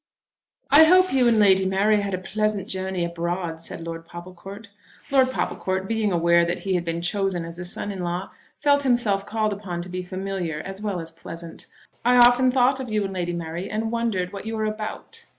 [0.71, 4.69] "I hope you and Lady Mary had a pleasant journey abroad," said Lord Popplecourt.
[5.11, 8.81] Lord Popplecourt, being aware that he had been chosen as a son in law, felt
[8.81, 11.67] himself called upon to be familiar as well as pleasant.
[12.03, 15.27] "I often thought of you and Lady Mary, and wondered what you were about."